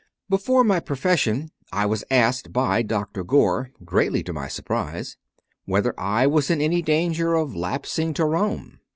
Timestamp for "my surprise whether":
4.33-5.93